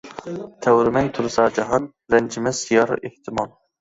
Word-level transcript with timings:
تەۋرىمەي 0.65 1.11
تۇرسا 1.17 1.45
جاھان، 1.59 1.85
رەنجىمەس 2.15 2.63
يار 2.77 2.95
ئېھتىمال. 2.99 3.59